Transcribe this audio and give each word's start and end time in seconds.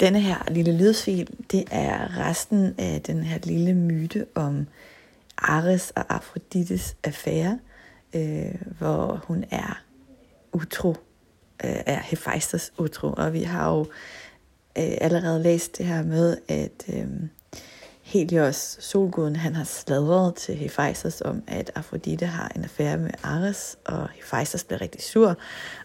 Denne 0.00 0.20
her 0.20 0.42
lille 0.50 0.78
lydfil, 0.78 1.28
det 1.50 1.64
er 1.70 2.18
resten 2.18 2.74
af 2.78 3.02
den 3.06 3.22
her 3.22 3.38
lille 3.42 3.74
myte 3.74 4.26
om 4.34 4.66
Ares 5.38 5.92
og 5.96 6.14
Afrodites 6.14 6.96
affære, 7.04 7.58
øh, 8.14 8.54
hvor 8.78 9.24
hun 9.26 9.44
er 9.50 9.82
utro, 10.52 10.90
øh, 11.64 11.80
er 11.86 12.00
Hephaistos 12.00 12.72
utro. 12.78 13.14
Og 13.16 13.32
vi 13.32 13.42
har 13.42 13.70
jo 13.70 13.80
øh, 14.78 14.92
allerede 15.00 15.42
læst 15.42 15.78
det 15.78 15.86
her 15.86 16.02
med, 16.02 16.36
at 16.48 16.84
øh, 16.88 17.06
Helios, 18.04 18.76
solguden, 18.80 19.36
han 19.36 19.54
har 19.54 19.64
sladret 19.64 20.34
til 20.34 20.54
Hephaistos 20.54 21.20
om, 21.20 21.42
at 21.46 21.70
Afrodite 21.74 22.26
har 22.26 22.52
en 22.56 22.64
affære 22.64 22.98
med 22.98 23.10
Ares, 23.22 23.76
og 23.84 24.08
Hephaistos 24.08 24.64
bliver 24.64 24.80
rigtig 24.80 25.02
sur 25.02 25.36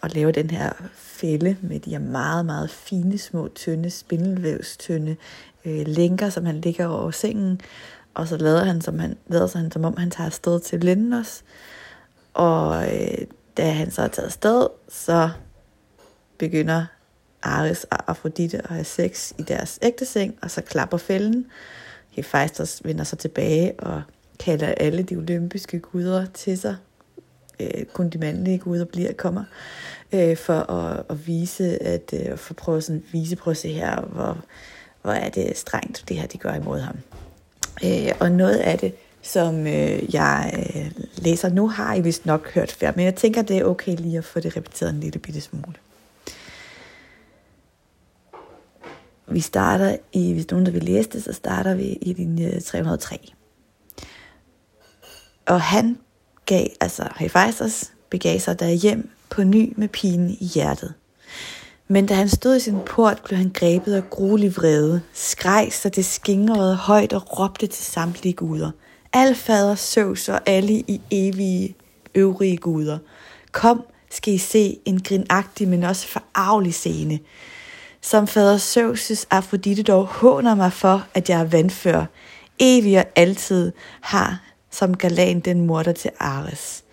og 0.00 0.10
laver 0.10 0.32
den 0.32 0.50
her 0.50 0.72
fælde 0.94 1.56
med 1.62 1.80
de 1.80 1.90
her 1.90 1.98
meget, 1.98 2.46
meget 2.46 2.70
fine, 2.70 3.18
små, 3.18 3.48
tynde, 3.48 3.90
spindelvævstynde 3.90 5.16
øh, 5.64 5.86
lænker, 5.86 6.30
som 6.30 6.46
han 6.46 6.60
ligger 6.60 6.86
over 6.86 7.10
sengen, 7.10 7.60
og 8.14 8.28
så 8.28 8.36
lader 8.36 8.64
han, 8.64 8.80
som, 8.80 8.98
han, 8.98 9.16
lader 9.28 9.46
sig 9.46 9.60
han, 9.60 9.70
som 9.70 9.84
om 9.84 9.96
han 9.96 10.10
tager 10.10 10.26
afsted 10.26 10.60
til 10.60 10.80
Lindos, 10.80 11.42
og 12.34 12.94
øh, 12.94 13.26
da 13.56 13.70
han 13.70 13.90
så 13.90 14.02
er 14.02 14.08
taget 14.08 14.26
afsted, 14.26 14.66
så 14.88 15.30
begynder 16.38 16.86
Ares 17.42 17.84
og 17.84 18.10
Afrodite 18.10 18.58
at 18.58 18.70
have 18.70 18.84
sex 18.84 19.32
i 19.38 19.42
deres 19.42 19.78
ægteseng, 19.82 20.38
og 20.42 20.50
så 20.50 20.62
klapper 20.62 20.98
fælden, 20.98 21.46
Hephaistos 22.14 22.80
vender 22.84 23.04
sig 23.04 23.18
tilbage 23.18 23.72
og 23.78 24.02
kalder 24.40 24.66
alle 24.66 25.02
de 25.02 25.16
olympiske 25.16 25.78
guder 25.78 26.26
til 26.34 26.58
sig. 26.58 26.76
Øh, 27.60 27.84
kun 27.92 28.08
de 28.08 28.18
mandlige 28.18 28.58
guder 28.58 28.84
bliver 28.84 29.12
kommer 29.12 29.44
øh, 30.12 30.36
for 30.36 30.70
at, 30.72 31.04
at 31.10 31.26
vise, 31.26 31.82
at 31.82 32.14
øh, 32.14 32.38
for 32.38 32.54
prøve 32.54 32.82
sådan 32.82 33.02
vise, 33.12 33.36
prøve 33.36 33.52
at 33.52 33.56
se 33.58 33.72
her, 33.72 34.00
hvor, 34.00 34.44
hvor 35.02 35.12
er 35.12 35.28
det 35.28 35.56
strengt, 35.56 36.04
det 36.08 36.16
her 36.16 36.26
de 36.26 36.38
gør 36.38 36.54
imod 36.54 36.80
ham. 36.80 36.96
Øh, 37.84 38.12
og 38.20 38.32
noget 38.32 38.56
af 38.56 38.78
det, 38.78 38.94
som 39.22 39.66
øh, 39.66 40.14
jeg 40.14 40.66
øh, 40.74 40.90
læser 41.16 41.48
nu, 41.48 41.68
har 41.68 41.94
I 41.94 42.00
vist 42.00 42.26
nok 42.26 42.52
hørt 42.54 42.72
før, 42.72 42.92
men 42.96 43.04
jeg 43.04 43.14
tænker, 43.14 43.42
det 43.42 43.58
er 43.58 43.64
okay 43.64 43.96
lige 43.96 44.18
at 44.18 44.24
få 44.24 44.40
det 44.40 44.56
repeteret 44.56 44.90
en 44.90 45.00
lille 45.00 45.18
bitte 45.18 45.40
smule. 45.40 45.74
Vi 49.34 49.40
starter 49.40 49.96
i, 50.12 50.32
hvis 50.32 50.50
nogen 50.50 50.66
der 50.66 50.72
vil 50.72 50.82
læse 50.82 51.08
det, 51.08 51.24
så 51.24 51.32
starter 51.32 51.74
vi 51.74 51.82
i 51.84 52.12
linje 52.12 52.52
øh, 52.54 52.62
303. 52.62 53.32
Og 55.46 55.60
han 55.60 55.98
gav, 56.46 56.66
altså 56.80 57.08
Hephaistos, 57.16 57.92
begav 58.10 58.38
sig 58.38 58.60
der 58.60 58.68
hjem 58.68 59.10
på 59.30 59.42
ny 59.42 59.72
med 59.76 59.88
pinen 59.88 60.30
i 60.30 60.44
hjertet. 60.44 60.94
Men 61.88 62.06
da 62.06 62.14
han 62.14 62.28
stod 62.28 62.56
i 62.56 62.60
sin 62.60 62.78
port, 62.86 63.22
blev 63.24 63.38
han 63.38 63.50
grebet 63.54 63.94
af 63.94 64.10
gruelig 64.10 64.56
vrede, 64.56 65.02
skreg 65.12 65.68
så 65.72 65.88
det 65.88 66.04
skingrede 66.04 66.76
højt 66.76 67.12
og 67.12 67.38
råbte 67.38 67.66
til 67.66 67.84
samtlige 67.84 68.32
guder. 68.32 68.70
Al 69.12 69.34
fader 69.34 69.74
søvs 69.74 70.28
og 70.28 70.40
alle 70.46 70.72
i 70.72 71.00
evige 71.10 71.76
øvrige 72.14 72.56
guder. 72.56 72.98
Kom, 73.52 73.84
skal 74.10 74.34
I 74.34 74.38
se 74.38 74.78
en 74.84 75.02
grinagtig, 75.02 75.68
men 75.68 75.82
også 75.82 76.08
forarvelig 76.08 76.74
scene 76.74 77.18
som 78.04 78.26
fader 78.26 78.58
Zeus' 78.58 79.26
Afrodite 79.30 79.82
dog 79.82 80.06
håner 80.06 80.54
mig 80.54 80.72
for, 80.72 81.06
at 81.14 81.30
jeg 81.30 81.40
er 81.40 81.44
vandfør, 81.44 82.04
evig 82.58 82.98
og 82.98 83.04
altid 83.16 83.72
har 84.00 84.42
som 84.70 84.96
galan 84.96 85.40
den 85.40 85.66
morder 85.66 85.92
til 85.92 86.10
Ares. 86.18 86.84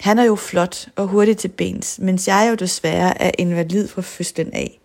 Han 0.00 0.18
er 0.18 0.24
jo 0.24 0.36
flot 0.36 0.88
og 0.96 1.06
hurtig 1.06 1.36
til 1.36 1.48
bens, 1.48 1.98
mens 1.98 2.28
jeg 2.28 2.46
jo 2.50 2.54
desværre 2.54 3.22
er 3.22 3.30
invalid 3.38 3.88
fra 3.88 4.02
fødslen 4.02 4.52
af. 4.52 4.80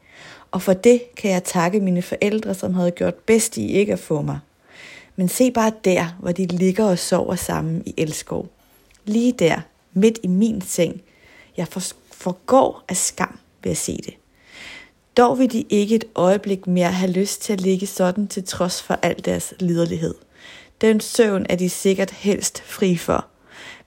Og 0.52 0.61
for 0.61 0.73
det 0.73 1.16
kan 1.17 1.31
jeg 1.31 1.44
takke 1.44 1.80
mine 1.80 2.02
forældre, 2.02 2.53
som 2.53 2.73
havde 2.73 2.92
gjort 2.92 3.16
bedst 3.16 3.58
i 3.58 3.67
ikke 3.67 3.94
at 3.94 4.00
få 4.00 4.22
mig. 4.22 4.39
Men 5.16 5.30
se 5.30 5.52
bare 5.52 5.72
der, 5.86 6.16
hvor 6.20 6.31
de 6.31 6.45
ligger 6.45 6.86
og 6.86 7.00
sover 7.00 7.36
sammen 7.36 7.83
i 7.86 7.93
elskov. 7.98 8.48
Lige 9.05 9.32
der, 9.32 9.61
midt 9.93 10.20
i 10.23 10.27
min 10.27 10.61
seng. 10.61 11.02
Jeg 11.58 11.67
forgår 12.11 12.83
af 12.89 12.98
skam 12.98 13.39
ved 13.64 13.71
at 13.71 13.77
se 13.77 13.98
det. 13.98 14.14
Dog 15.20 15.40
vil 15.40 15.52
de 15.52 15.66
ikke 15.70 15.96
et 15.96 16.04
øjeblik 16.16 16.68
mere 16.68 16.92
have 16.92 17.12
lyst 17.12 17.42
til 17.42 17.54
at 17.54 17.62
ligge 17.62 17.88
sådan 17.88 18.28
til 18.28 18.44
trods 18.44 18.84
for 18.84 19.00
al 19.02 19.26
deres 19.26 19.54
liderlighed. 19.60 20.16
Den 20.82 21.00
søvn 21.00 21.46
er 21.50 21.56
de 21.56 21.70
sikkert 21.70 22.12
helst 22.12 22.62
fri 22.62 22.98
for. 22.98 23.26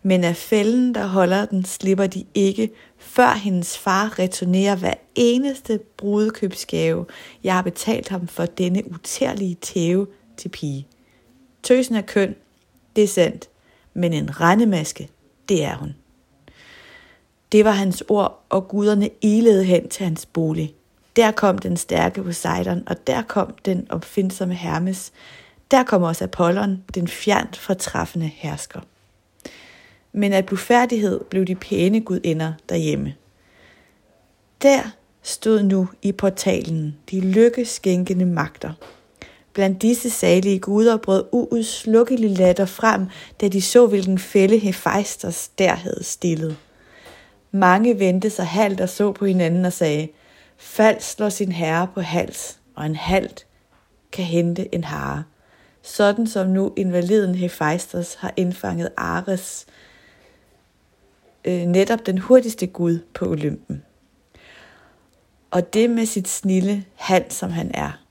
Men 0.03 0.25
af 0.25 0.37
fælden, 0.37 0.94
der 0.94 1.06
holder 1.06 1.44
den, 1.44 1.65
slipper 1.65 2.06
de 2.06 2.25
ikke, 2.34 2.70
før 2.98 3.34
hendes 3.34 3.78
far 3.78 4.19
returnerer 4.19 4.76
hver 4.76 4.94
eneste 5.15 5.81
brudekøbsgave, 5.97 7.06
jeg 7.44 7.54
har 7.54 7.62
betalt 7.62 8.09
ham 8.09 8.28
for 8.28 8.47
denne 8.47 8.91
utærlige 8.91 9.54
tæve 9.54 10.06
til 10.37 10.49
pige. 10.49 10.87
Tøsen 11.62 11.94
er 11.94 12.03
køn, 12.03 12.34
det 12.97 13.04
er 13.04 13.09
sandt, 13.09 13.49
men 13.94 14.12
en 14.12 14.41
rendemaske, 14.41 15.09
det 15.49 15.64
er 15.64 15.76
hun. 15.76 15.94
Det 17.53 17.64
var 17.64 17.70
hans 17.70 18.04
ord, 18.09 18.44
og 18.49 18.69
guderne 18.69 19.10
ilede 19.22 19.64
hen 19.64 19.88
til 19.88 20.04
hans 20.04 20.26
bolig. 20.26 20.75
Der 21.16 21.30
kom 21.30 21.58
den 21.58 21.76
stærke 21.76 22.22
Poseidon, 22.22 22.82
og 22.86 23.06
der 23.06 23.22
kom 23.22 23.54
den 23.64 23.86
opfindsomme 23.90 24.54
Hermes. 24.54 25.12
Der 25.70 25.82
kom 25.82 26.02
også 26.02 26.24
Apollon, 26.24 26.84
den 26.94 27.08
fjernt 27.08 27.56
fortræffende 27.56 28.26
hersker. 28.26 28.80
Men 30.12 30.32
af 30.32 30.46
blufærdighed 30.46 31.20
blev 31.30 31.44
de 31.44 31.54
pæne 31.54 32.00
gudinder 32.00 32.52
derhjemme. 32.68 33.14
Der 34.62 34.80
stod 35.22 35.62
nu 35.62 35.88
i 36.02 36.12
portalen 36.12 36.96
de 37.10 37.20
lykkeskænkende 37.20 38.26
magter. 38.26 38.72
Blandt 39.52 39.82
disse 39.82 40.10
salige 40.10 40.58
guder 40.58 40.96
brød 40.96 41.24
uudslukkelig 41.32 42.30
latter 42.30 42.66
frem, 42.66 43.06
da 43.40 43.48
de 43.48 43.62
så, 43.62 43.86
hvilken 43.86 44.18
fælde 44.18 44.58
Hephaistos 44.58 45.48
der 45.48 45.74
havde 45.74 46.04
stillet. 46.04 46.56
Mange 47.50 47.98
vendte 47.98 48.30
sig 48.30 48.46
halvt 48.46 48.80
og 48.80 48.88
så 48.88 49.12
på 49.12 49.26
hinanden 49.26 49.64
og 49.64 49.72
sagde– 49.72 50.08
Fald 50.62 51.00
slår 51.00 51.28
sin 51.28 51.52
herre 51.52 51.88
på 51.94 52.00
hals, 52.00 52.60
og 52.74 52.86
en 52.86 52.96
halt 52.96 53.46
kan 54.12 54.24
hente 54.24 54.74
en 54.74 54.84
hare. 54.84 55.24
Sådan 55.82 56.26
som 56.26 56.46
nu 56.46 56.72
invaliden 56.76 57.34
Hephaistos 57.34 58.14
har 58.14 58.32
indfanget 58.36 58.88
Ares, 58.96 59.66
øh, 61.44 61.66
netop 61.66 62.06
den 62.06 62.18
hurtigste 62.18 62.66
gud 62.66 62.98
på 63.14 63.24
Olympen. 63.24 63.82
Og 65.50 65.74
det 65.74 65.90
med 65.90 66.06
sit 66.06 66.28
snille 66.28 66.84
hand, 66.94 67.30
som 67.30 67.50
han 67.50 67.70
er. 67.74 68.02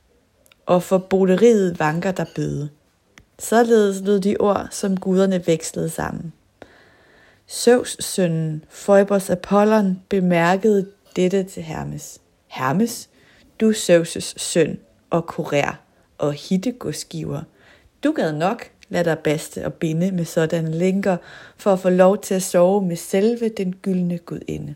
Og 0.66 0.84
for 0.84 0.98
boleriet 0.98 1.80
vanker 1.80 2.12
der 2.12 2.26
bøde. 2.36 2.70
Således 3.40 4.02
lød 4.02 4.20
de 4.20 4.38
ord, 4.40 4.68
som 4.72 4.98
guderne 4.98 5.48
vekslede 5.48 5.90
sammen. 5.90 6.34
Søvs 7.48 8.06
sønnen, 8.06 8.64
Phoebos 8.86 9.30
Apollon, 9.30 10.02
bemærkede 10.10 10.88
dette 11.16 11.44
til 11.44 11.64
Hermes. 11.64 12.21
Hermes, 12.52 13.10
du 13.60 13.72
Zeus' 13.72 14.34
søn 14.38 14.80
og 15.10 15.26
kurér 15.34 15.76
og 16.18 16.34
hittegodsgiver. 16.34 17.42
Du 18.04 18.12
gad 18.12 18.34
nok 18.34 18.70
lade 18.90 19.04
dig 19.04 19.20
baste 19.20 19.66
og 19.66 19.74
binde 19.74 20.12
med 20.12 20.26
sådanne 20.26 20.78
linker, 20.78 21.18
for 21.58 21.74
at 21.74 21.80
få 21.80 21.90
lov 21.90 22.22
til 22.22 22.34
at 22.34 22.44
sove 22.44 22.82
med 22.82 22.96
selve 22.96 23.50
den 23.50 23.74
gyldne 23.74 24.18
gudinde. 24.18 24.76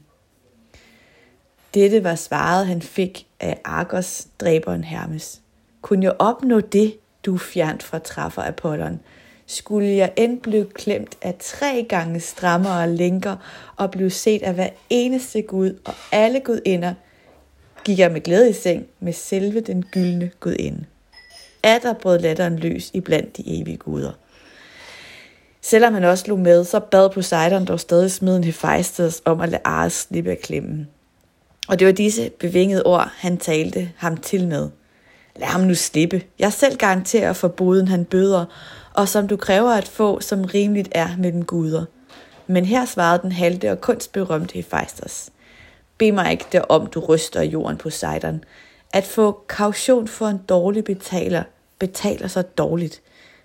Dette 1.74 2.04
var 2.04 2.16
svaret, 2.16 2.68
han 2.68 2.82
fik 2.82 3.28
af 3.40 3.62
Argos, 3.66 4.28
dræberen 4.40 4.84
Hermes. 4.84 5.42
Kun 5.82 6.04
jeg 6.04 6.16
opnå 6.20 6.60
det, 6.60 6.98
du 7.26 7.38
fjernt 7.38 7.84
fra 7.84 8.00
træffer 8.00 8.42
Apollon, 8.42 9.00
skulle 9.46 9.96
jeg 9.96 10.14
end 10.18 10.42
blive 10.42 10.66
klemt 10.66 11.18
af 11.22 11.36
tre 11.40 11.86
gange 11.90 12.20
strammere 12.20 12.96
lænker 12.96 13.36
og 13.76 13.92
blive 13.92 14.10
set 14.10 14.44
af 14.44 14.54
hver 14.54 14.70
eneste 14.90 15.42
gud 15.42 15.80
og 15.86 15.94
alle 16.12 16.40
gudinder 16.40 16.94
gik 17.86 18.00
jeg 18.00 18.12
med 18.12 18.22
glæde 18.22 18.50
i 18.50 18.54
seng 18.54 18.86
med 19.00 19.14
selve 19.14 19.60
den 19.60 19.84
gyldne 19.92 20.32
gudinde. 20.40 20.86
der 21.64 21.94
brød 21.94 22.20
latteren 22.20 22.60
løs 22.60 22.92
i 22.94 23.00
blandt 23.00 23.38
de 23.38 23.44
evige 23.62 23.78
guder. 23.78 24.12
Selvom 25.62 25.94
han 25.94 26.04
også 26.04 26.26
lå 26.28 26.36
med, 26.36 26.64
så 26.64 26.80
bad 26.80 27.10
Poseidon 27.10 27.66
dog 27.66 27.80
stadig 27.80 28.12
smiden 28.12 28.44
Hephaistos 28.44 29.22
om 29.26 29.42
at 29.42 29.50
lade 29.50 29.62
Ares 29.66 29.94
slippe 29.94 30.32
af 30.32 30.38
klemmen. 30.38 30.88
Og 31.68 31.80
det 31.80 31.88
var 31.88 31.94
disse 31.94 32.30
bevingede 32.40 32.84
ord, 32.84 33.12
han 33.18 33.38
talte 33.38 33.92
ham 33.98 34.18
til 34.18 34.48
med. 34.48 34.70
Lad 35.36 35.48
ham 35.48 35.62
nu 35.62 35.76
slippe. 35.76 36.22
Jeg 36.40 36.54
selv 36.54 36.78
garanterer 36.78 37.34
for 37.34 37.48
boden, 37.48 37.88
han 37.88 38.06
bøder, 38.06 38.46
og 38.94 39.10
som 39.10 39.28
du 39.28 39.38
kræver 39.38 39.72
at 39.72 39.88
få, 39.88 40.22
som 40.22 40.44
rimeligt 40.44 40.90
er 40.92 41.10
mellem 41.18 41.46
guder. 41.46 41.86
Men 42.48 42.66
her 42.66 42.86
svarede 42.86 43.22
den 43.22 43.32
halte 43.32 43.72
og 43.72 43.82
kunstberømte 43.82 44.54
Hephaistos. 44.54 45.30
Bed 45.98 46.12
mig 46.12 46.32
ikke 46.32 46.46
derom, 46.52 46.88
du 46.88 47.00
ryster 47.00 47.42
jorden 47.42 47.78
på 47.78 47.90
Sejderen. 47.90 48.44
At 48.94 49.04
få 49.04 49.40
kaution 49.48 50.08
for 50.08 50.28
en 50.28 50.38
dårlig 50.38 50.84
betaler, 50.84 51.44
betaler 51.80 52.28
så 52.28 52.42
dårligt. 52.42 53.02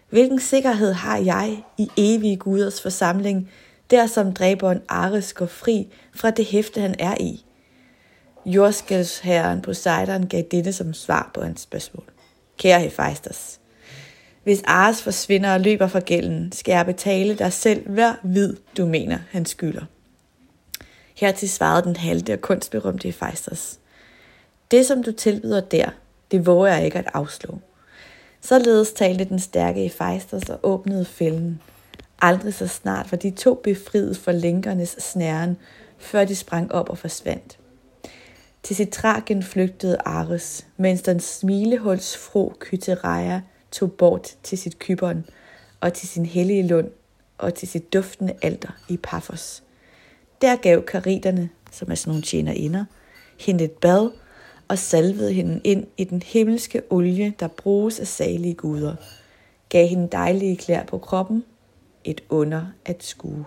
Hvilken 0.08 0.40
sikkerhed 0.40 0.92
har 0.92 1.18
jeg 1.18 1.62
i 1.78 1.88
evige 1.96 2.36
guders 2.36 2.82
forsamling, 2.82 3.50
der 3.90 4.06
som 4.06 4.32
dræberen 4.32 4.80
Ares 4.88 5.32
går 5.32 5.46
fri 5.46 5.92
fra 6.14 6.30
det 6.30 6.44
hæfte, 6.44 6.80
han 6.80 6.94
er 6.98 7.14
i? 7.20 7.44
Jordskælvsherren 8.46 9.62
Poseidon 9.62 10.26
gav 10.26 10.42
dette 10.50 10.72
som 10.72 10.94
svar 10.94 11.30
på 11.34 11.42
hans 11.42 11.60
spørgsmål. 11.60 12.04
Kære 12.58 12.80
Hephaistos, 12.80 13.60
hvis 14.44 14.62
Ares 14.66 15.02
forsvinder 15.02 15.54
og 15.54 15.60
løber 15.60 15.88
fra 15.88 16.00
gælden, 16.00 16.52
skal 16.52 16.72
jeg 16.72 16.86
betale 16.86 17.34
dig 17.34 17.52
selv 17.52 17.88
hver 17.88 18.14
vid, 18.22 18.56
du 18.76 18.86
mener, 18.86 19.18
han 19.30 19.46
skylder. 19.46 19.84
Hertil 21.20 21.50
svarede 21.50 21.84
den 21.84 21.96
halte 21.96 22.32
og 22.32 22.40
kunstberømte 22.40 23.08
Hephaistos. 23.08 23.78
Det, 24.70 24.86
som 24.86 25.02
du 25.02 25.12
tilbyder 25.12 25.60
der, 25.60 25.90
det 26.30 26.46
våger 26.46 26.74
jeg 26.74 26.84
ikke 26.84 26.98
at 26.98 27.10
afslå. 27.14 27.58
Således 28.40 28.92
talte 28.92 29.24
den 29.24 29.38
stærke 29.38 29.80
Hephaistos 29.80 30.42
og 30.42 30.58
åbnede 30.62 31.04
fælden. 31.04 31.60
Aldrig 32.22 32.54
så 32.54 32.66
snart 32.66 33.12
var 33.12 33.18
de 33.18 33.30
to 33.30 33.54
befriet 33.54 34.16
for 34.16 34.32
lænkernes 34.32 34.96
snæren, 34.98 35.56
før 35.98 36.24
de 36.24 36.36
sprang 36.36 36.72
op 36.72 36.90
og 36.90 36.98
forsvandt. 36.98 37.58
Til 38.62 38.76
sit 38.76 38.90
tragen 38.90 39.42
flygtede 39.42 39.96
Ares, 40.04 40.66
mens 40.76 41.02
den 41.02 41.20
smilehuls 41.20 42.16
fro 42.16 42.52
Kytereia 42.58 43.42
tog 43.70 43.92
bort 43.92 44.36
til 44.42 44.58
sit 44.58 44.78
kyberen 44.78 45.26
og 45.80 45.92
til 45.92 46.08
sin 46.08 46.26
hellige 46.26 46.66
lund 46.66 46.90
og 47.38 47.54
til 47.54 47.68
sit 47.68 47.92
duftende 47.92 48.34
alter 48.42 48.70
i 48.88 48.96
Paphos. 48.96 49.62
Der 50.40 50.56
gav 50.56 50.82
kariterne, 50.82 51.50
som 51.70 51.90
er 51.90 51.94
sådan 51.94 52.10
nogle 52.10 52.22
tjenerinder, 52.22 52.84
hende 53.38 53.64
et 53.64 53.72
bad 53.72 54.10
og 54.68 54.78
salvede 54.78 55.32
hende 55.32 55.60
ind 55.64 55.86
i 55.96 56.04
den 56.04 56.22
himmelske 56.22 56.82
olie, 56.90 57.34
der 57.40 57.48
bruges 57.48 58.00
af 58.00 58.06
salige 58.06 58.54
guder, 58.54 58.96
gav 59.68 59.86
hende 59.86 60.08
dejlige 60.12 60.56
klæder 60.56 60.84
på 60.84 60.98
kroppen, 60.98 61.44
et 62.04 62.20
under 62.28 62.66
at 62.84 63.02
skue. 63.02 63.44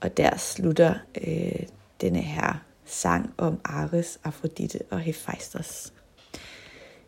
Og 0.00 0.16
der 0.16 0.36
slutter 0.36 0.94
øh, 1.26 1.66
denne 2.00 2.20
her 2.20 2.64
sang 2.84 3.34
om 3.38 3.60
Ares, 3.64 4.18
Afrodite 4.24 4.78
og 4.90 5.00
Hephaistos. 5.00 5.92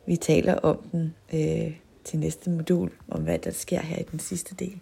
Vi 0.07 0.17
taler 0.17 0.55
om 0.55 0.79
den 0.93 1.15
øh, 1.35 1.77
til 2.05 2.19
næste 2.19 2.51
modul, 2.51 2.91
om 3.09 3.23
hvad 3.23 3.39
der 3.39 3.51
sker 3.51 3.81
her 3.81 3.99
i 3.99 4.03
den 4.03 4.19
sidste 4.19 4.55
del. 4.55 4.81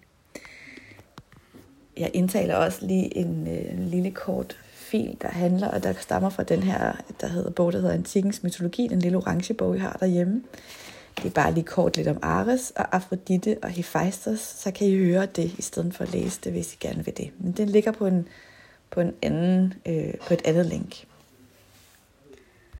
Jeg 1.97 2.11
indtaler 2.15 2.55
også 2.55 2.87
lige 2.87 3.17
en 3.17 3.49
øh, 3.49 3.79
lille 3.79 4.11
kort 4.11 4.59
fil, 4.73 5.17
der 5.23 5.29
handler, 5.29 5.69
og 5.69 5.83
der 5.83 5.93
stammer 6.01 6.29
fra 6.29 6.43
den 6.43 6.63
her, 6.63 6.93
der 7.21 7.27
hedder 7.27 7.51
bog, 7.51 7.73
der 7.73 7.79
hedder 7.79 7.95
Antikens 7.95 8.43
Mytologi, 8.43 8.87
den 8.87 8.99
lille 8.99 9.19
orange 9.19 9.55
bog, 9.55 9.75
jeg 9.75 9.83
har 9.83 9.97
derhjemme. 10.01 10.43
Det 11.17 11.25
er 11.25 11.31
bare 11.31 11.55
lige 11.55 11.65
kort 11.65 11.97
lidt 11.97 12.09
om 12.09 12.19
Ares 12.23 12.73
og 12.77 12.97
Afrodite 12.97 13.57
og 13.63 13.69
Hephaistos, 13.69 14.41
så 14.41 14.71
kan 14.71 14.87
I 14.87 14.97
høre 14.97 15.27
det, 15.27 15.51
i 15.59 15.63
stedet 15.63 15.95
for 15.95 16.05
at 16.05 16.13
læse 16.13 16.41
det, 16.45 16.53
hvis 16.53 16.75
I 16.75 16.77
gerne 16.81 17.05
vil 17.05 17.17
det. 17.17 17.31
Men 17.39 17.53
den 17.53 17.69
ligger 17.69 17.93
på 17.93 18.07
en, 18.07 18.29
på 18.91 19.01
en 19.01 19.13
anden, 19.23 19.75
øh, 19.87 20.15
på 20.29 20.35
et 20.35 20.43
andet 20.45 20.67
link. 20.67 21.05